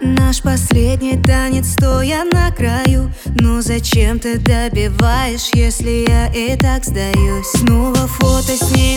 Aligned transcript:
Наш 0.00 0.42
последний 0.42 1.22
танец, 1.22 1.72
стоя 1.72 2.24
на 2.24 2.50
краю. 2.52 3.12
Ну 3.40 3.60
зачем 3.60 4.18
ты 4.18 4.38
добиваешь, 4.38 5.50
если 5.54 6.06
я 6.08 6.28
и 6.28 6.56
так 6.56 6.84
сдаюсь? 6.84 7.46
Снова 7.54 8.06
фото 8.06 8.56
с 8.56 8.70
ней. 8.74 8.87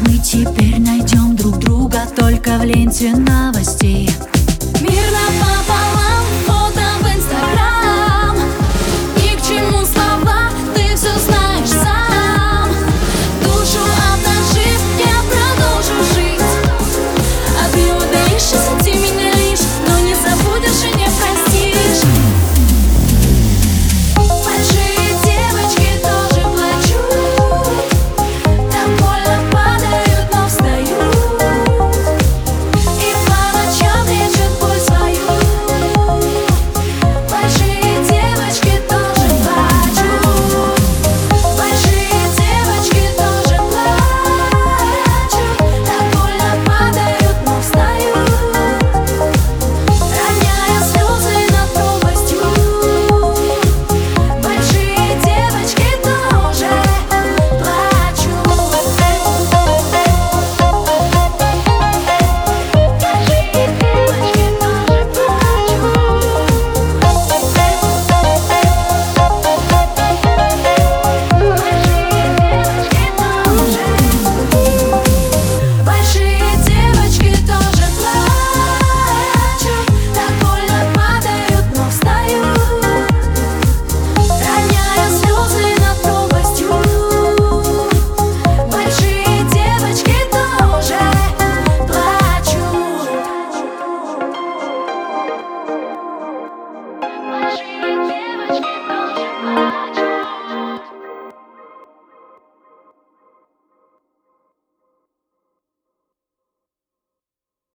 Мы 0.00 0.18
теперь 0.18 0.80
найдем 0.80 1.36
друг 1.36 1.58
друга 1.58 2.02
только 2.16 2.58
в 2.58 2.64
ленте 2.64 3.14
новостей 3.14 4.08